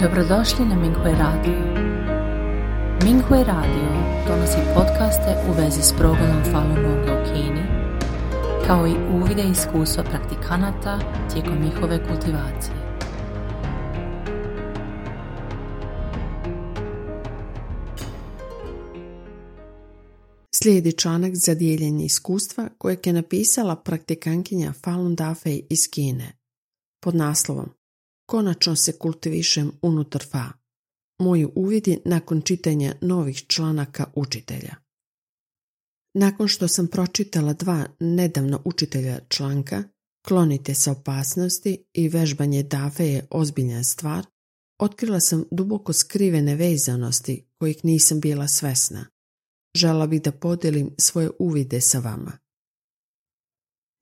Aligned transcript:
Dobrodošli 0.00 0.64
na 0.64 0.74
Minghui 0.74 1.12
Radio. 1.12 1.58
Minghui 3.04 3.44
Radio 3.44 3.88
donosi 4.28 4.58
podcaste 4.74 5.36
u 5.48 5.52
vezi 5.52 5.82
s 5.82 5.92
progledom 5.98 6.42
Falun 6.52 6.74
Gonga 6.74 7.12
u 7.12 7.24
Kini, 7.24 7.62
kao 8.66 8.86
i 8.86 8.94
uvide 9.14 9.42
iskustva 9.42 10.04
praktikanata 10.04 10.98
tijekom 11.32 11.62
njihove 11.64 12.08
kultivacije. 12.08 12.76
Slijedi 20.54 20.92
članak 20.92 21.34
za 21.34 21.54
dijeljenje 21.54 22.04
iskustva 22.04 22.68
kojeg 22.78 23.06
je 23.06 23.12
napisala 23.12 23.76
praktikankinja 23.76 24.72
Falun 24.84 25.14
Dafei 25.14 25.66
iz 25.70 25.90
Kine 25.90 26.32
pod 27.00 27.14
naslovom 27.14 27.83
Konačno 28.26 28.76
se 28.76 28.98
kultivišem 28.98 29.72
unutar 29.82 30.24
fa. 30.30 30.52
Moji 31.18 31.46
uvidi 31.54 31.98
nakon 32.04 32.42
čitanja 32.42 32.94
novih 33.00 33.46
članaka 33.46 34.06
učitelja. 34.14 34.74
Nakon 36.14 36.48
što 36.48 36.68
sam 36.68 36.86
pročitala 36.86 37.52
dva 37.52 37.86
nedavno 38.00 38.62
učitelja 38.64 39.20
članka, 39.28 39.82
klonite 40.26 40.74
se 40.74 40.90
opasnosti 40.90 41.84
i 41.92 42.08
vežbanje 42.08 42.62
dafe 42.62 43.06
je 43.06 43.26
ozbiljna 43.30 43.84
stvar, 43.84 44.26
otkrila 44.78 45.20
sam 45.20 45.44
duboko 45.50 45.92
skrivene 45.92 46.54
vezanosti 46.54 47.46
kojih 47.58 47.84
nisam 47.84 48.20
bila 48.20 48.48
svesna. 48.48 49.06
Žela 49.76 50.06
bih 50.06 50.22
da 50.22 50.32
podijelim 50.32 50.94
svoje 50.98 51.30
uvide 51.38 51.80
sa 51.80 51.98
vama. 51.98 52.38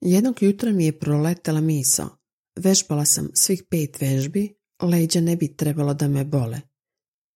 Jednog 0.01 0.43
jutra 0.43 0.73
mi 0.73 0.85
je 0.85 0.99
proletala 0.99 1.61
misao. 1.61 2.22
Vežbala 2.57 3.05
sam 3.05 3.29
svih 3.35 3.63
pet 3.71 4.01
vežbi, 4.01 4.55
leđa 4.83 5.21
ne 5.21 5.37
bi 5.37 5.57
trebalo 5.57 5.95
da 5.95 6.09
me 6.09 6.25
bole. 6.25 6.61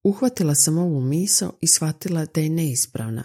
Uhvatila 0.05 0.55
sam 0.55 0.79
ovu 0.79 1.01
misao 1.01 1.52
i 1.60 1.66
shvatila 1.66 2.27
da 2.35 2.41
je 2.41 2.51
neispravna, 2.51 3.24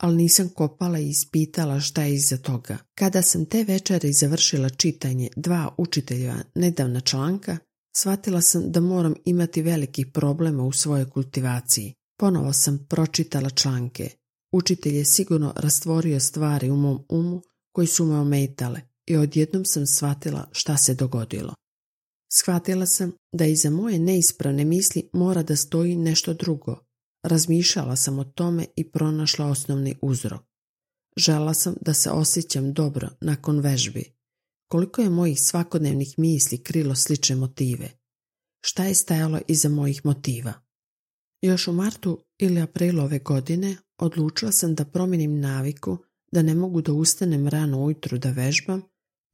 ali 0.00 0.16
nisam 0.16 0.48
kopala 0.48 0.98
i 0.98 1.08
ispitala 1.08 1.80
šta 1.80 2.02
je 2.02 2.14
iza 2.14 2.36
toga. 2.36 2.78
Kada 2.94 3.22
sam 3.22 3.46
te 3.46 3.64
večeri 3.64 4.12
završila 4.12 4.68
čitanje 4.68 5.28
dva 5.36 5.74
učitelja 5.78 6.36
nedavna 6.54 7.00
članka, 7.00 7.58
shvatila 7.96 8.40
sam 8.40 8.72
da 8.72 8.80
moram 8.80 9.14
imati 9.24 9.62
velikih 9.62 10.06
problema 10.14 10.62
u 10.62 10.72
svojoj 10.72 11.10
kultivaciji. 11.10 11.94
Ponovo 12.18 12.52
sam 12.52 12.86
pročitala 12.88 13.50
članke. 13.50 14.10
Učitelj 14.52 14.96
je 14.96 15.04
sigurno 15.04 15.52
rastvorio 15.56 16.20
stvari 16.20 16.70
u 16.70 16.76
mom 16.76 17.04
umu 17.08 17.42
koji 17.72 17.86
su 17.86 18.04
me 18.04 18.18
ometale 18.18 18.80
i 19.08 19.16
odjednom 19.16 19.64
sam 19.64 19.86
shvatila 19.86 20.48
šta 20.52 20.76
se 20.76 20.94
dogodilo. 20.94 21.54
Shvatila 22.32 22.86
sam 22.86 23.12
da 23.32 23.44
iza 23.44 23.70
moje 23.70 23.98
neispravne 23.98 24.64
misli 24.64 25.08
mora 25.12 25.42
da 25.42 25.56
stoji 25.56 25.96
nešto 25.96 26.34
drugo. 26.34 26.84
Razmišljala 27.22 27.96
sam 27.96 28.18
o 28.18 28.24
tome 28.24 28.66
i 28.76 28.90
pronašla 28.90 29.46
osnovni 29.46 29.96
uzrok. 30.02 30.42
Žela 31.16 31.54
sam 31.54 31.74
da 31.80 31.94
se 31.94 32.10
osjećam 32.10 32.72
dobro 32.72 33.08
nakon 33.20 33.60
vežbi. 33.60 34.04
Koliko 34.70 35.02
je 35.02 35.10
mojih 35.10 35.40
svakodnevnih 35.40 36.18
misli 36.18 36.62
krilo 36.62 36.94
slične 36.94 37.36
motive? 37.36 37.90
Šta 38.64 38.84
je 38.84 38.94
stajalo 38.94 39.40
iza 39.48 39.68
mojih 39.68 40.00
motiva? 40.04 40.52
Još 41.42 41.68
u 41.68 41.72
martu 41.72 42.24
ili 42.38 42.60
aprilu 42.60 43.02
ove 43.02 43.18
godine 43.18 43.76
odlučila 43.98 44.52
sam 44.52 44.74
da 44.74 44.84
promijenim 44.84 45.40
naviku 45.40 45.98
da 46.32 46.42
ne 46.42 46.54
mogu 46.54 46.82
da 46.82 46.92
ustanem 46.92 47.48
rano 47.48 47.84
ujutru 47.84 48.18
da 48.18 48.30
vežbam 48.30 48.82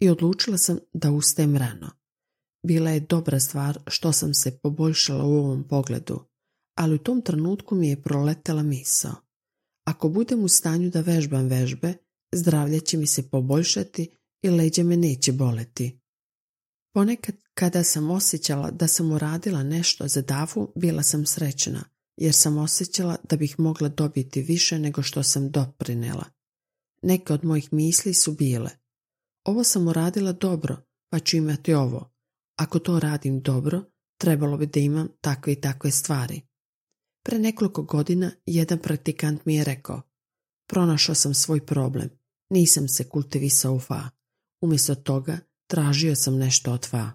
i 0.01 0.09
odlučila 0.09 0.59
sam 0.59 0.79
da 0.93 1.11
ustajem 1.11 1.57
rano. 1.57 1.91
Bila 2.67 2.91
je 2.91 3.01
dobra 3.01 3.41
stvar 3.41 3.79
što 3.87 4.13
sam 4.13 4.35
se 4.35 4.59
poboljšala 4.59 5.25
u 5.25 5.37
ovom 5.37 5.65
pogledu, 5.69 6.21
ali 6.75 6.95
u 6.95 6.99
tom 6.99 7.23
trenutku 7.23 7.75
mi 7.75 7.89
je 7.89 8.03
proletela 8.03 8.63
misao. 8.63 9.15
Ako 9.85 10.09
budem 10.09 10.45
u 10.45 10.49
stanju 10.49 10.91
da 10.91 11.01
vežbam 11.01 11.49
vežbe, 11.49 11.95
zdravlje 12.35 12.81
će 12.81 12.97
mi 12.97 13.07
se 13.07 13.31
poboljšati 13.31 14.11
i 14.43 14.51
leđe 14.51 14.83
me 14.83 14.97
neće 14.97 15.33
boleti. 15.33 16.01
Ponekad 16.95 17.35
kada 17.55 17.85
sam 17.85 18.11
osjećala 18.11 18.71
da 18.71 18.89
sam 18.89 19.13
uradila 19.13 19.63
nešto 19.63 20.09
za 20.09 20.23
davu, 20.23 20.73
bila 20.77 21.03
sam 21.03 21.27
srećna, 21.27 21.85
jer 22.17 22.35
sam 22.35 22.59
osjećala 22.59 23.17
da 23.31 23.37
bih 23.37 23.61
mogla 23.61 23.89
dobiti 23.89 24.43
više 24.43 24.79
nego 24.79 25.03
što 25.03 25.23
sam 25.23 25.51
doprinela. 25.51 26.25
Neke 27.03 27.33
od 27.33 27.45
mojih 27.45 27.73
misli 27.73 28.15
su 28.15 28.33
bile 28.33 28.71
ovo 29.45 29.65
sam 29.65 29.89
uradila 29.89 30.33
dobro, 30.33 30.77
pa 31.11 31.19
ću 31.19 31.37
imati 31.37 31.75
ovo. 31.75 32.11
Ako 32.59 32.79
to 32.79 33.01
radim 33.01 33.41
dobro, 33.41 33.83
trebalo 34.21 34.57
bi 34.57 34.67
da 34.67 34.81
imam 34.81 35.09
takve 35.21 35.53
i 35.53 35.61
takve 35.61 35.91
stvari. 35.91 36.41
Pre 37.25 37.39
nekoliko 37.39 37.83
godina 37.83 38.31
jedan 38.47 38.79
praktikant 38.79 39.47
mi 39.47 39.55
je 39.55 39.65
rekao 39.65 40.03
Pronašao 40.69 41.15
sam 41.15 41.35
svoj 41.35 41.67
problem. 41.67 42.11
Nisam 42.51 42.89
se 42.89 43.09
kultivisao 43.09 43.75
u 43.75 43.81
fa. 43.81 44.11
Umjesto 44.61 44.95
toga, 44.95 45.39
tražio 45.71 46.15
sam 46.15 46.37
nešto 46.37 46.73
od 46.73 46.87
fa. 46.87 47.11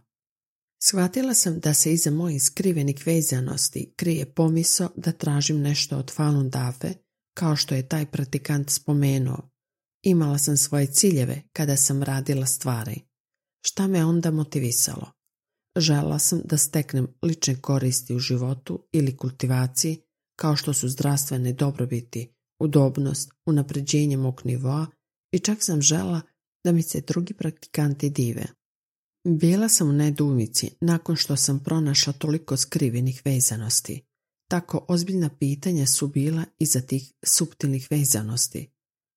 Shvatila 0.83 1.33
sam 1.33 1.59
da 1.59 1.73
se 1.73 1.93
iza 1.93 2.11
mojih 2.11 2.43
skrivenih 2.43 3.07
vezanosti 3.07 3.93
krije 3.95 4.33
pomiso 4.33 4.89
da 4.95 5.11
tražim 5.11 5.61
nešto 5.61 5.97
od 5.97 6.11
Falun 6.11 6.49
Dafe, 6.49 6.93
kao 7.33 7.55
što 7.55 7.75
je 7.75 7.87
taj 7.87 8.05
praktikant 8.05 8.69
spomenuo. 8.69 9.49
Imala 10.03 10.37
sam 10.37 10.57
svoje 10.57 10.87
ciljeve 10.87 11.41
kada 11.53 11.77
sam 11.77 12.03
radila 12.03 12.45
stvari. 12.45 13.01
Šta 13.65 13.87
me 13.87 14.05
onda 14.05 14.31
motivisalo? 14.31 15.11
Žela 15.77 16.19
sam 16.19 16.41
da 16.45 16.57
steknem 16.57 17.07
lične 17.21 17.61
koristi 17.61 18.15
u 18.15 18.19
životu 18.19 18.87
ili 18.91 19.17
kultivaciji, 19.17 20.01
kao 20.39 20.55
što 20.55 20.73
su 20.73 20.89
zdravstvene 20.89 21.53
dobrobiti, 21.53 22.33
udobnost, 22.59 23.31
unapređenje 23.45 24.17
mog 24.17 24.41
nivoa 24.43 24.87
i 25.31 25.39
čak 25.39 25.63
sam 25.63 25.81
žela 25.81 26.21
da 26.63 26.71
mi 26.71 26.81
se 26.81 27.01
drugi 27.01 27.33
praktikanti 27.33 28.09
dive. 28.09 28.45
Bila 29.27 29.69
sam 29.69 29.89
u 29.89 29.93
nedumici 29.93 30.69
nakon 30.81 31.15
što 31.15 31.35
sam 31.35 31.59
pronašla 31.59 32.13
toliko 32.13 32.57
skrivenih 32.57 33.21
vezanosti. 33.25 34.01
Tako 34.49 34.85
ozbiljna 34.87 35.29
pitanja 35.39 35.85
su 35.85 36.07
bila 36.07 36.43
iza 36.59 36.81
tih 36.81 37.13
suptilnih 37.25 37.87
vezanosti. 37.91 38.69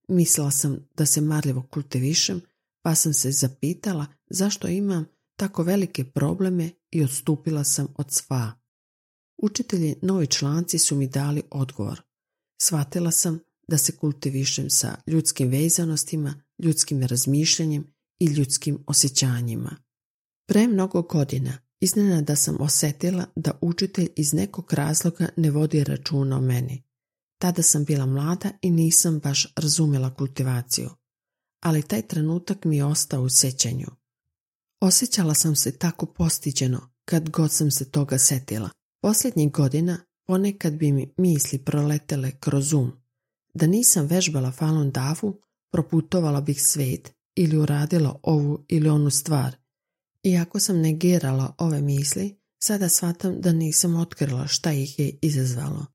Mislila 0.08 0.50
sam 0.50 0.88
da 0.96 1.06
se 1.06 1.20
marljivo 1.20 1.62
kultivišem, 1.70 2.40
pa 2.82 2.94
sam 2.94 3.12
se 3.12 3.32
zapitala 3.32 4.06
zašto 4.30 4.68
imam 4.68 5.06
tako 5.36 5.62
velike 5.62 6.04
probleme 6.04 6.70
i 6.90 7.02
odstupila 7.02 7.64
sam 7.64 7.86
od 7.96 8.06
sva. 8.10 8.52
Učitelji 9.42 9.94
novi 10.02 10.26
članci 10.26 10.78
su 10.78 10.96
mi 10.96 11.08
dali 11.08 11.42
odgovor. 11.50 12.02
Shvatila 12.62 13.10
sam 13.10 13.40
da 13.68 13.78
se 13.78 13.96
kultivišem 13.96 14.70
sa 14.70 14.96
ljudskim 15.06 15.48
vezanostima, 15.48 16.34
ljudskim 16.58 17.02
razmišljanjem 17.02 17.94
i 18.18 18.26
ljudskim 18.26 18.84
osjećanjima. 18.86 19.76
Pre 20.48 20.66
mnogo 20.68 21.02
godina 21.02 21.58
iznenada 21.80 22.36
sam 22.36 22.56
osjetila 22.60 23.24
da 23.36 23.58
učitelj 23.60 24.08
iz 24.16 24.32
nekog 24.32 24.72
razloga 24.72 25.28
ne 25.36 25.50
vodi 25.50 25.84
računa 25.84 26.36
o 26.36 26.40
meni. 26.40 26.82
Tada 27.42 27.62
sam 27.62 27.84
bila 27.84 28.06
mlada 28.06 28.50
i 28.62 28.70
nisam 28.70 29.18
baš 29.18 29.52
razumjela 29.56 30.14
kultivaciju, 30.14 30.90
ali 31.60 31.82
taj 31.82 32.02
trenutak 32.02 32.64
mi 32.64 32.76
je 32.76 32.84
ostao 32.84 33.22
u 33.22 33.28
sjećanju. 33.28 33.86
Osjećala 34.80 35.34
sam 35.34 35.56
se 35.56 35.78
tako 35.78 36.06
postiđeno 36.06 36.80
kad 37.04 37.30
god 37.30 37.52
sam 37.52 37.70
se 37.70 37.90
toga 37.90 38.18
setila. 38.18 38.70
Posljednjih 39.00 39.52
godina 39.52 39.98
ponekad 40.26 40.72
bi 40.72 40.92
mi 40.92 41.14
misli 41.16 41.58
proletele 41.58 42.30
kroz 42.40 42.72
um. 42.72 42.92
Da 43.54 43.66
nisam 43.66 44.06
vežbala 44.06 44.52
Falun 44.52 44.90
Dafu, 44.90 45.40
proputovala 45.72 46.40
bih 46.40 46.62
svet 46.62 47.12
ili 47.34 47.56
uradila 47.56 48.20
ovu 48.22 48.64
ili 48.68 48.88
onu 48.88 49.10
stvar. 49.10 49.56
Iako 50.22 50.60
sam 50.60 50.80
negirala 50.80 51.54
ove 51.58 51.80
misli, 51.80 52.40
sada 52.62 52.88
shvatam 52.88 53.40
da 53.40 53.52
nisam 53.52 53.96
otkrila 53.96 54.46
šta 54.46 54.72
ih 54.72 54.98
je 54.98 55.18
izazvalo. 55.22 55.91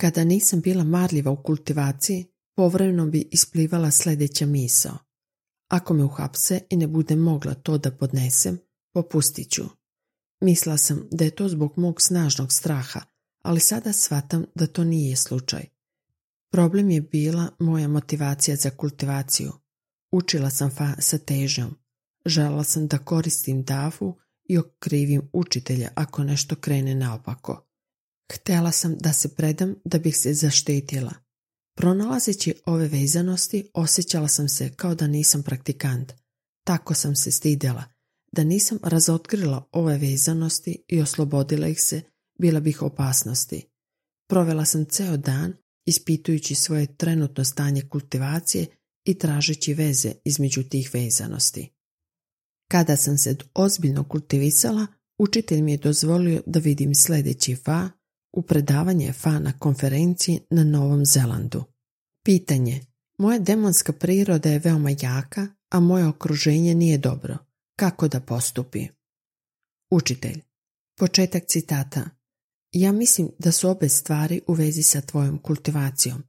Kada 0.00 0.24
nisam 0.24 0.60
bila 0.60 0.84
marljiva 0.84 1.30
u 1.30 1.42
kultivaciji, 1.42 2.26
povremeno 2.56 3.06
bi 3.06 3.28
isplivala 3.30 3.90
sljedeća 3.90 4.46
misao. 4.46 4.98
Ako 5.68 5.94
me 5.94 6.04
uhapse 6.04 6.60
i 6.70 6.76
ne 6.76 6.86
budem 6.86 7.18
mogla 7.18 7.54
to 7.54 7.78
da 7.78 7.90
podnesem, 7.90 8.58
popustit 8.94 9.50
ću. 9.50 9.64
Mislila 10.40 10.76
sam 10.76 11.08
da 11.10 11.24
je 11.24 11.30
to 11.30 11.48
zbog 11.48 11.72
mog 11.76 12.02
snažnog 12.02 12.52
straha, 12.52 13.00
ali 13.42 13.60
sada 13.60 13.92
shvatam 13.92 14.44
da 14.54 14.66
to 14.66 14.84
nije 14.84 15.16
slučaj. 15.16 15.64
Problem 16.50 16.90
je 16.90 17.00
bila 17.00 17.48
moja 17.58 17.88
motivacija 17.88 18.56
za 18.56 18.70
kultivaciju. 18.70 19.52
Učila 20.12 20.50
sam 20.50 20.70
fa 20.70 20.94
sa 20.98 21.18
težom. 21.18 21.74
Žela 22.26 22.64
sam 22.64 22.86
da 22.86 22.98
koristim 22.98 23.62
davu 23.62 24.18
i 24.44 24.58
okrivim 24.58 25.30
učitelja 25.32 25.88
ako 25.94 26.24
nešto 26.24 26.56
krene 26.56 26.94
naopako. 26.94 27.67
Htjela 28.32 28.72
sam 28.72 28.96
da 28.98 29.12
se 29.12 29.28
predam 29.28 29.74
da 29.84 29.98
bih 29.98 30.16
se 30.16 30.34
zaštitila. 30.34 31.12
Pronalazeći 31.76 32.54
ove 32.66 32.88
vezanosti 32.88 33.70
osjećala 33.74 34.28
sam 34.28 34.48
se 34.48 34.72
kao 34.76 34.94
da 34.94 35.06
nisam 35.06 35.42
praktikant. 35.42 36.12
Tako 36.64 36.94
sam 36.94 37.16
se 37.16 37.30
stidjela. 37.30 37.84
Da 38.32 38.44
nisam 38.44 38.78
razotkrila 38.82 39.68
ove 39.72 39.98
vezanosti 39.98 40.84
i 40.88 41.00
oslobodila 41.00 41.68
ih 41.68 41.82
se, 41.82 42.02
bila 42.38 42.60
bih 42.60 42.82
opasnosti. 42.82 43.66
Provela 44.28 44.64
sam 44.64 44.84
ceo 44.84 45.16
dan 45.16 45.52
ispitujući 45.86 46.54
svoje 46.54 46.96
trenutno 46.96 47.44
stanje 47.44 47.82
kultivacije 47.88 48.66
i 49.04 49.18
tražeći 49.18 49.74
veze 49.74 50.12
između 50.24 50.62
tih 50.62 50.90
vezanosti. 50.94 51.70
Kada 52.70 52.96
sam 52.96 53.18
se 53.18 53.36
ozbiljno 53.54 54.04
kultivisala, 54.04 54.86
učitelj 55.18 55.62
mi 55.62 55.72
je 55.72 55.78
dozvolio 55.78 56.42
da 56.46 56.58
vidim 56.58 56.94
sljedeći 56.94 57.56
fa 57.56 57.90
u 58.38 58.42
predavanje 58.42 59.12
fa 59.12 59.38
na 59.38 59.52
konferenciji 59.58 60.40
na 60.50 60.64
Novom 60.64 61.04
Zelandu. 61.04 61.64
Pitanje. 62.24 62.80
Moja 63.18 63.38
demonska 63.38 63.92
priroda 63.92 64.48
je 64.48 64.58
veoma 64.58 64.90
jaka, 64.90 65.46
a 65.70 65.80
moje 65.80 66.06
okruženje 66.06 66.74
nije 66.74 66.98
dobro. 66.98 67.38
Kako 67.76 68.08
da 68.08 68.20
postupi? 68.20 68.86
Učitelj. 69.90 70.40
Početak 70.98 71.42
citata. 71.46 72.10
Ja 72.72 72.92
mislim 72.92 73.30
da 73.38 73.52
su 73.52 73.70
obe 73.70 73.88
stvari 73.88 74.40
u 74.46 74.52
vezi 74.52 74.82
sa 74.82 75.00
tvojom 75.00 75.38
kultivacijom. 75.38 76.22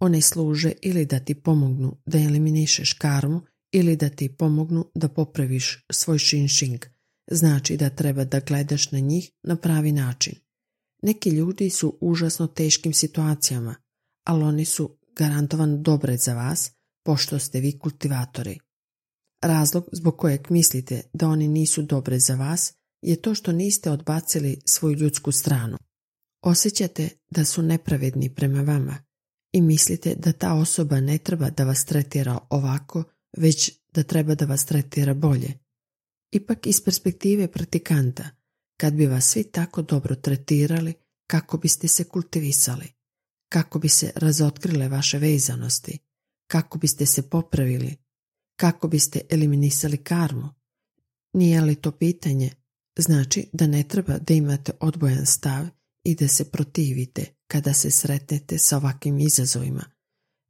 One 0.00 0.20
služe 0.20 0.72
ili 0.82 1.06
da 1.06 1.20
ti 1.20 1.34
pomognu 1.34 1.96
da 2.06 2.18
eliminišeš 2.18 2.92
karmu 2.92 3.40
ili 3.72 3.96
da 3.96 4.08
ti 4.08 4.36
pomognu 4.36 4.90
da 4.94 5.08
popraviš 5.08 5.84
svoj 5.92 6.18
shinshing. 6.18 6.84
Znači 7.30 7.76
da 7.76 7.90
treba 7.90 8.24
da 8.24 8.40
gledaš 8.40 8.90
na 8.90 8.98
njih 8.98 9.30
na 9.42 9.56
pravi 9.56 9.92
način. 9.92 10.43
Neki 11.04 11.30
ljudi 11.30 11.70
su 11.70 11.88
u 12.00 12.10
užasno 12.10 12.46
teškim 12.46 12.92
situacijama, 12.92 13.74
ali 14.26 14.44
oni 14.44 14.64
su 14.64 14.98
garantovan 15.16 15.82
dobre 15.82 16.16
za 16.16 16.34
vas, 16.34 16.70
pošto 17.04 17.38
ste 17.38 17.60
vi 17.60 17.78
kultivatori. 17.78 18.58
Razlog 19.42 19.88
zbog 19.92 20.18
kojeg 20.18 20.40
mislite 20.50 21.02
da 21.12 21.28
oni 21.28 21.48
nisu 21.48 21.82
dobre 21.82 22.18
za 22.18 22.34
vas 22.34 22.74
je 23.02 23.22
to 23.22 23.34
što 23.34 23.52
niste 23.52 23.90
odbacili 23.90 24.60
svoju 24.66 24.96
ljudsku 24.96 25.32
stranu. 25.32 25.78
Osjećate 26.42 27.08
da 27.30 27.44
su 27.44 27.62
nepravedni 27.62 28.34
prema 28.34 28.62
vama 28.62 28.98
i 29.52 29.60
mislite 29.60 30.14
da 30.14 30.32
ta 30.32 30.54
osoba 30.54 31.00
ne 31.00 31.18
treba 31.18 31.50
da 31.50 31.64
vas 31.64 31.84
tretira 31.84 32.38
ovako, 32.50 33.04
već 33.36 33.72
da 33.94 34.02
treba 34.02 34.34
da 34.34 34.44
vas 34.44 34.64
tretira 34.64 35.14
bolje. 35.14 35.52
Ipak 36.32 36.66
iz 36.66 36.80
perspektive 36.84 37.48
praktikanta, 37.48 38.30
kad 38.76 38.94
bi 38.94 39.06
vas 39.06 39.26
svi 39.26 39.44
tako 39.44 39.82
dobro 39.82 40.14
tretirali, 40.14 40.94
kako 41.26 41.58
biste 41.58 41.88
se 41.88 42.04
kultivisali, 42.04 42.92
kako 43.48 43.78
bi 43.78 43.88
se 43.88 44.12
razotkrile 44.14 44.88
vaše 44.88 45.18
vezanosti, 45.18 45.98
kako 46.46 46.78
biste 46.78 47.06
se 47.06 47.30
popravili, 47.30 47.96
kako 48.56 48.88
biste 48.88 49.20
eliminisali 49.30 49.96
karmu. 49.96 50.48
Nije 51.32 51.60
li 51.60 51.74
to 51.74 51.92
pitanje? 51.92 52.50
Znači 52.98 53.48
da 53.52 53.66
ne 53.66 53.82
treba 53.88 54.18
da 54.18 54.34
imate 54.34 54.72
odbojan 54.80 55.26
stav 55.26 55.66
i 56.04 56.14
da 56.14 56.28
se 56.28 56.50
protivite 56.50 57.26
kada 57.46 57.74
se 57.74 57.90
sretnete 57.90 58.58
sa 58.58 58.76
ovakvim 58.76 59.18
izazovima. 59.18 59.84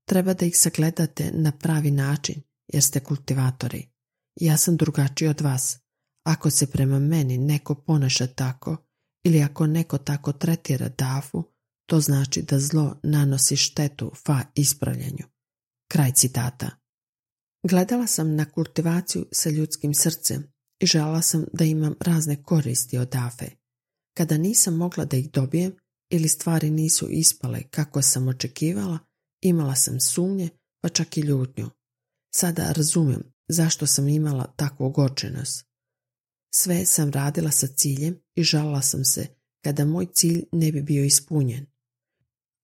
Treba 0.09 0.35
da 0.35 0.47
ih 0.47 0.59
sagledate 0.59 1.31
na 1.32 1.53
pravi 1.53 1.91
način 1.91 2.43
jer 2.73 2.82
ste 2.82 3.00
kultivatori. 3.00 3.88
Ja 4.41 4.56
sam 4.56 4.77
drugačiji 4.77 5.29
od 5.29 5.41
vas. 5.41 5.79
Ako 6.25 6.50
se 6.50 6.67
prema 6.67 6.99
meni 6.99 7.38
neko 7.38 7.75
ponaša 7.75 8.26
tako 8.26 8.76
ili 9.25 9.43
ako 9.43 9.67
neko 9.67 9.99
tako 9.99 10.32
tretira 10.32 10.88
dafu, 10.88 11.44
to 11.87 12.00
znači 12.00 12.43
da 12.43 12.61
zlo 12.61 13.00
nanosi 13.03 13.56
štetu 13.56 14.12
fa 14.26 14.41
ispravljanju. 14.55 15.25
Kraj 15.91 16.12
citata. 16.12 16.71
Gledala 17.69 18.06
sam 18.06 18.35
na 18.35 18.50
kultivaciju 18.50 19.26
sa 19.32 19.50
ljudskim 19.50 19.94
srcem 19.94 20.53
i 20.81 20.87
žela 20.87 21.23
sam 21.23 21.44
da 21.53 21.65
imam 21.65 21.94
razne 22.00 22.43
koristi 22.43 22.99
od 22.99 23.09
dafe. 23.09 23.47
Kada 24.17 24.37
nisam 24.37 24.77
mogla 24.77 25.05
da 25.05 25.17
ih 25.17 25.31
dobijem 25.31 25.77
ili 26.11 26.29
stvari 26.29 26.70
nisu 26.70 27.09
ispale 27.11 27.62
kako 27.70 28.03
sam 28.03 28.29
očekivala, 28.29 28.99
imala 29.43 29.75
sam 29.75 30.00
sumnje, 30.00 30.49
pa 30.82 30.88
čak 30.88 31.17
i 31.17 31.20
ljutnju. 31.20 31.70
Sada 32.35 32.73
razumijem 32.73 33.23
zašto 33.49 33.87
sam 33.87 34.09
imala 34.09 34.55
takvu 34.56 34.87
ogorčenost. 34.87 35.74
Sve 36.56 36.85
sam 36.87 37.11
radila 37.11 37.51
sa 37.51 37.67
ciljem 37.67 38.19
i 38.35 38.43
žalila 38.43 38.83
sam 38.83 39.05
se 39.05 39.27
kada 39.65 39.85
moj 39.85 40.06
cilj 40.12 40.45
ne 40.53 40.73
bi 40.73 40.83
bio 40.83 41.05
ispunjen. 41.05 41.67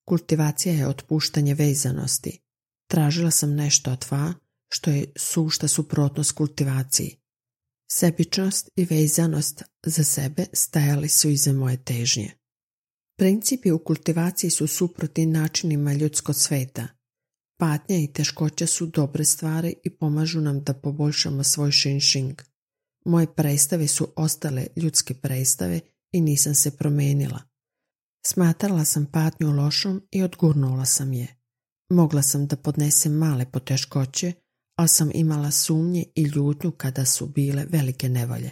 Kultivacija 0.08 0.74
je 0.74 0.88
otpuštanje 0.88 1.54
vezanosti. 1.54 2.38
Tražila 2.90 3.30
sam 3.30 3.54
nešto 3.54 3.92
od 3.92 4.04
va, 4.10 4.34
što 4.72 4.90
je 4.90 5.12
sušta 5.16 5.68
suprotnost 5.68 6.32
kultivaciji. 6.32 7.16
Sebičnost 7.92 8.70
i 8.76 8.84
vezanost 8.84 9.62
za 9.86 10.04
sebe 10.04 10.46
stajali 10.52 11.08
su 11.08 11.28
iza 11.28 11.52
moje 11.52 11.84
težnje. 11.84 12.30
Principi 13.18 13.70
u 13.70 13.84
kultivaciji 13.84 14.50
su 14.50 14.66
suprotni 14.66 15.26
načinima 15.26 15.92
ljudskog 15.92 16.36
sveta. 16.36 16.88
Patnja 17.58 17.96
i 17.96 18.12
teškoća 18.12 18.66
su 18.66 18.86
dobre 18.86 19.24
stvari 19.24 19.74
i 19.84 19.90
pomažu 19.90 20.40
nam 20.40 20.62
da 20.62 20.74
poboljšamo 20.74 21.44
svoj 21.44 21.72
shinshing. 21.72 22.49
Moje 23.04 23.34
predstave 23.34 23.86
su 23.86 24.08
ostale 24.16 24.66
ljudske 24.76 25.14
predstave 25.14 25.80
i 26.12 26.20
nisam 26.20 26.54
se 26.54 26.76
promenila. 26.76 27.42
Smatrala 28.26 28.84
sam 28.84 29.06
patnju 29.06 29.52
lošom 29.52 30.02
i 30.10 30.22
odgurnula 30.22 30.84
sam 30.84 31.12
je. 31.12 31.36
Mogla 31.90 32.22
sam 32.22 32.46
da 32.46 32.56
podnesem 32.56 33.12
male 33.12 33.50
poteškoće, 33.52 34.32
ali 34.76 34.88
sam 34.88 35.10
imala 35.14 35.50
sumnje 35.50 36.04
i 36.14 36.22
ljutnju 36.22 36.70
kada 36.70 37.04
su 37.04 37.26
bile 37.26 37.66
velike 37.68 38.08
nevolje. 38.08 38.50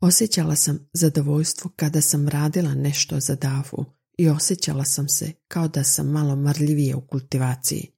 Osjećala 0.00 0.56
sam 0.56 0.88
zadovoljstvo 0.92 1.70
kada 1.76 2.00
sam 2.00 2.28
radila 2.28 2.74
nešto 2.74 3.20
za 3.20 3.34
dafu 3.34 3.84
i 4.18 4.28
osjećala 4.28 4.84
sam 4.84 5.08
se 5.08 5.32
kao 5.48 5.68
da 5.68 5.84
sam 5.84 6.06
malo 6.06 6.36
marljivije 6.36 6.96
u 6.96 7.06
kultivaciji. 7.06 7.90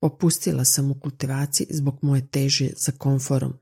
Popustila 0.00 0.64
sam 0.64 0.90
u 0.90 1.00
kultivaciji 1.00 1.66
zbog 1.70 1.98
moje 2.02 2.26
teže 2.26 2.70
za 2.76 2.92
komforom, 2.92 3.52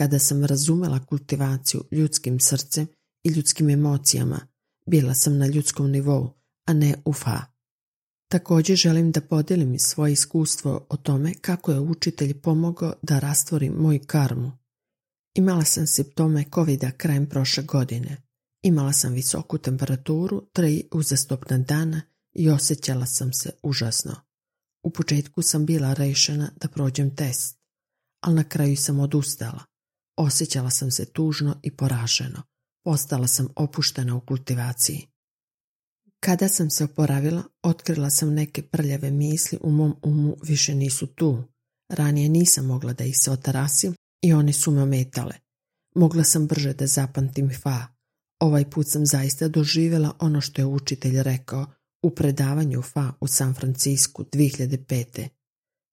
kada 0.00 0.18
sam 0.18 0.44
razumela 0.44 1.06
kultivaciju 1.06 1.84
ljudskim 1.90 2.40
srcem 2.40 2.86
i 3.24 3.28
ljudskim 3.28 3.70
emocijama, 3.70 4.40
bila 4.86 5.14
sam 5.14 5.38
na 5.38 5.46
ljudskom 5.46 5.90
nivou, 5.90 6.30
a 6.66 6.72
ne 6.72 6.94
u 7.04 7.12
fa. 7.12 7.42
Također 8.30 8.76
želim 8.76 9.12
da 9.12 9.20
podijelim 9.20 9.78
svoje 9.78 10.12
iskustvo 10.12 10.86
o 10.88 10.96
tome 10.96 11.34
kako 11.34 11.72
je 11.72 11.80
učitelj 11.80 12.40
pomogao 12.40 12.92
da 13.02 13.18
rastvorim 13.18 13.72
moju 13.72 14.00
karmu. 14.06 14.52
Imala 15.34 15.64
sam 15.64 15.86
simptome 15.86 16.44
covid 16.54 16.80
krajem 16.96 17.26
prošle 17.26 17.62
godine. 17.62 18.16
Imala 18.62 18.92
sam 18.92 19.12
visoku 19.12 19.58
temperaturu, 19.58 20.42
tri 20.52 20.88
uzastopna 20.92 21.58
dana 21.58 22.02
i 22.32 22.50
osjećala 22.50 23.06
sam 23.06 23.32
se 23.32 23.50
užasno. 23.62 24.14
U 24.82 24.90
početku 24.90 25.42
sam 25.42 25.66
bila 25.66 25.94
rešena 25.94 26.50
da 26.56 26.68
prođem 26.68 27.16
test, 27.16 27.58
ali 28.20 28.34
na 28.36 28.44
kraju 28.44 28.76
sam 28.76 29.00
odustala. 29.00 29.69
Osjećala 30.20 30.70
sam 30.70 30.90
se 30.90 31.04
tužno 31.04 31.60
i 31.62 31.76
poraženo. 31.76 32.42
Postala 32.84 33.26
sam 33.26 33.48
opuštena 33.56 34.16
u 34.16 34.20
kultivaciji. 34.20 35.06
Kada 36.20 36.48
sam 36.48 36.70
se 36.70 36.84
oporavila, 36.84 37.42
otkrila 37.62 38.10
sam 38.10 38.34
neke 38.34 38.62
prljave 38.62 39.10
misli 39.10 39.58
u 39.62 39.70
mom 39.70 39.96
umu 40.02 40.36
više 40.42 40.74
nisu 40.74 41.06
tu. 41.06 41.44
Ranije 41.88 42.28
nisam 42.28 42.66
mogla 42.66 42.92
da 42.92 43.04
ih 43.04 43.18
se 43.18 43.30
otarasim 43.30 43.94
i 44.22 44.32
one 44.32 44.52
su 44.52 44.70
me 44.70 44.82
ometale. 44.82 45.34
Mogla 45.94 46.24
sam 46.24 46.46
brže 46.46 46.72
da 46.72 46.86
zapamtim 46.86 47.50
fa. 47.62 47.86
Ovaj 48.40 48.70
put 48.70 48.88
sam 48.88 49.06
zaista 49.06 49.48
doživjela 49.48 50.16
ono 50.18 50.40
što 50.40 50.60
je 50.60 50.66
učitelj 50.66 51.22
rekao 51.22 51.66
u 52.02 52.10
predavanju 52.10 52.82
fa 52.82 53.12
u 53.20 53.26
San 53.26 53.54
Francisku 53.54 54.24
2005. 54.24 55.28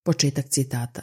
Početak 0.06 0.50
citata. 0.50 1.02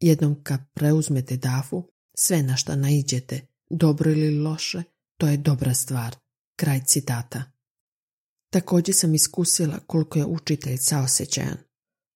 Jednom 0.00 0.42
kad 0.42 0.60
preuzmete 0.74 1.36
dafu, 1.36 1.93
sve 2.14 2.42
na 2.42 2.56
šta 2.56 2.76
naiđete, 2.76 3.46
dobro 3.70 4.10
ili 4.10 4.38
loše, 4.38 4.82
to 5.18 5.28
je 5.28 5.36
dobra 5.36 5.74
stvar. 5.74 6.16
Kraj 6.56 6.80
citata. 6.84 7.42
Također 8.52 8.94
sam 8.94 9.14
iskusila 9.14 9.78
koliko 9.86 10.18
je 10.18 10.26
učitelj 10.26 10.76
saosjećajan. 10.76 11.56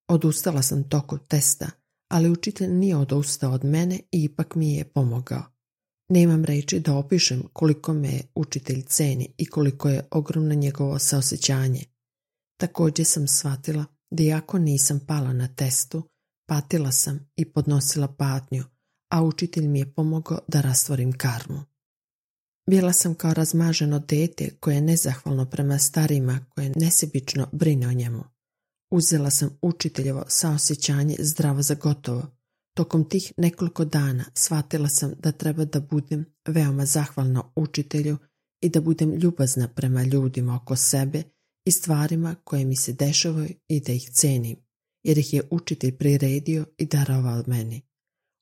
Odustala 0.09 0.63
sam 0.63 0.89
toku 0.89 1.19
testa, 1.19 1.71
ali 2.09 2.31
učitelj 2.31 2.69
nije 2.69 2.97
odustao 2.97 3.53
od 3.53 3.65
mene 3.65 4.01
i 4.13 4.25
ipak 4.25 4.55
mi 4.55 4.75
je 4.75 4.85
pomogao. 4.85 5.43
Nemam 6.09 6.45
reći 6.45 6.81
da 6.81 6.95
opišem 6.95 7.43
koliko 7.53 7.95
me 7.95 8.21
učitelj 8.35 8.83
ceni 8.83 9.35
i 9.39 9.47
koliko 9.47 9.89
je 9.89 10.09
ogromno 10.11 10.55
njegovo 10.55 10.99
saosjećanje. 10.99 11.85
Također 12.61 13.07
sam 13.07 13.29
shvatila 13.29 13.85
da 14.11 14.23
iako 14.23 14.59
nisam 14.59 15.01
pala 15.07 15.33
na 15.33 15.49
testu, 15.49 16.03
patila 16.49 16.93
sam 16.93 17.31
i 17.37 17.53
podnosila 17.53 18.09
patnju, 18.09 18.65
a 19.09 19.23
učitelj 19.23 19.69
mi 19.69 19.79
je 19.79 19.93
pomogao 19.93 20.39
da 20.49 20.61
rastvorim 20.61 21.13
karmu. 21.13 21.63
Bila 22.71 22.93
sam 22.93 23.15
kao 23.15 23.35
razmaženo 23.35 23.99
dete 23.99 24.51
koje 24.61 24.75
je 24.75 24.81
nezahvalno 24.81 25.51
prema 25.51 25.79
starima 25.79 26.47
koje 26.49 26.73
nesebično 26.77 27.49
brine 27.53 27.89
o 27.89 27.93
njemu. 27.93 28.25
Uzela 28.91 29.31
sam 29.31 29.59
učiteljevo 29.63 30.25
saosjećanje 30.29 31.17
zdravo 31.19 31.63
za 31.63 31.75
gotovo. 31.75 32.27
Tokom 32.77 33.09
tih 33.09 33.33
nekoliko 33.37 33.85
dana 33.85 34.25
shvatila 34.35 34.89
sam 34.89 35.13
da 35.19 35.33
treba 35.33 35.65
da 35.65 35.81
budem 35.81 36.25
veoma 36.49 36.87
zahvalna 36.87 37.43
učitelju 37.57 38.19
i 38.61 38.69
da 38.69 38.81
budem 38.81 39.15
ljubazna 39.15 39.69
prema 39.69 40.03
ljudima 40.03 40.57
oko 40.57 40.77
sebe 40.77 41.23
i 41.65 41.71
stvarima 41.71 42.35
koje 42.45 42.65
mi 42.65 42.77
se 42.77 42.93
dešavaju 42.93 43.51
i 43.69 43.81
da 43.81 43.93
ih 43.93 44.11
cenim, 44.13 44.57
jer 45.03 45.19
ih 45.19 45.35
je 45.35 45.43
učitelj 45.51 45.97
priredio 45.97 46.67
i 46.79 46.87
darovao 46.87 47.45
meni. 47.47 47.88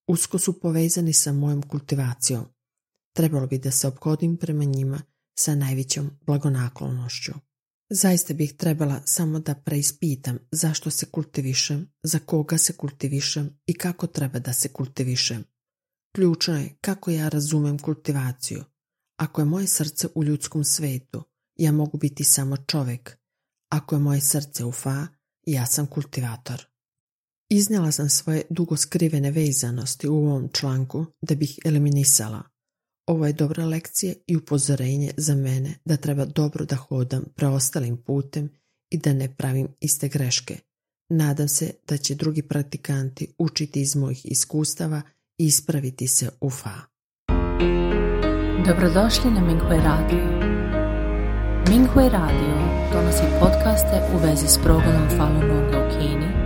Usko 0.08 0.38
su 0.38 0.60
povezani 0.60 1.12
sa 1.12 1.32
mojom 1.32 1.62
kultivacijom. 1.62 2.44
Trebalo 3.16 3.46
bi 3.46 3.58
da 3.58 3.70
se 3.70 3.88
obhodim 3.88 4.36
prema 4.36 4.64
njima 4.64 5.02
sa 5.38 5.54
najvećom 5.54 6.10
blagonaklonošću. 6.26 7.32
Zaista 7.90 8.34
bih 8.34 8.54
trebala 8.56 9.02
samo 9.04 9.40
da 9.40 9.54
preispitam 9.54 10.38
zašto 10.50 10.90
se 10.90 11.06
kultivišem, 11.06 11.92
za 12.02 12.18
koga 12.18 12.58
se 12.58 12.72
kultivišem 12.72 13.58
i 13.66 13.74
kako 13.74 14.06
treba 14.06 14.38
da 14.38 14.52
se 14.52 14.68
kultivišem. 14.68 15.44
Ključno 16.14 16.56
je 16.56 16.76
kako 16.80 17.10
ja 17.10 17.28
razumem 17.28 17.78
kultivaciju. 17.78 18.64
Ako 19.16 19.40
je 19.40 19.44
moje 19.44 19.66
srce 19.66 20.08
u 20.14 20.24
ljudskom 20.24 20.64
svetu, 20.64 21.22
ja 21.54 21.72
mogu 21.72 21.98
biti 21.98 22.24
samo 22.24 22.56
čovjek. 22.56 23.18
Ako 23.68 23.94
je 23.94 23.98
moje 23.98 24.20
srce 24.20 24.64
u 24.64 24.72
fa, 24.72 25.06
ja 25.46 25.66
sam 25.66 25.86
kultivator. 25.86 26.66
Iznijela 27.48 27.92
sam 27.92 28.08
svoje 28.08 28.42
dugo 28.50 28.76
skrivene 28.76 29.30
vezanosti 29.30 30.08
u 30.08 30.16
ovom 30.16 30.48
članku 30.52 31.06
da 31.20 31.34
bih 31.34 31.58
eliminisala. 31.64 32.42
Ovo 33.06 33.26
je 33.26 33.32
dobra 33.32 33.64
lekcija 33.64 34.14
i 34.26 34.36
upozorenje 34.36 35.10
za 35.16 35.34
mene 35.34 35.74
da 35.84 35.96
treba 35.96 36.24
dobro 36.24 36.64
da 36.64 36.76
hodam 36.76 37.24
preostalim 37.34 37.96
putem 37.96 38.50
i 38.90 38.98
da 38.98 39.12
ne 39.12 39.36
pravim 39.36 39.68
iste 39.80 40.08
greške. 40.08 40.58
Nadam 41.08 41.48
se 41.48 41.74
da 41.88 41.96
će 41.96 42.14
drugi 42.14 42.42
praktikanti 42.42 43.34
učiti 43.38 43.80
iz 43.80 43.96
mojih 43.96 44.26
iskustava 44.26 45.02
i 45.38 45.46
ispraviti 45.46 46.06
se 46.06 46.30
u 46.40 46.50
fa. 46.50 46.80
Dobrodošli 48.66 49.30
na 49.30 49.40
Minghui 49.40 49.76
Radio. 49.76 50.24
Minghui 51.68 52.08
Radio 52.08 52.56
donosi 52.92 53.22
podcaste 53.40 54.02
u 54.14 54.18
vezi 54.18 54.46
s 54.48 54.58
progledom 54.64 55.08
Falun 55.16 55.40
Gonga 55.40 55.86
u 55.86 55.90
Kini, 55.90 56.45